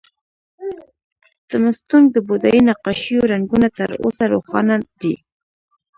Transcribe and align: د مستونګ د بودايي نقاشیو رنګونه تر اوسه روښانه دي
د 1.49 1.51
مستونګ 1.63 2.05
د 2.11 2.17
بودايي 2.27 2.61
نقاشیو 2.69 3.29
رنګونه 3.33 3.67
تر 3.77 3.89
اوسه 4.03 4.25
روښانه 4.33 4.75
دي 5.01 5.15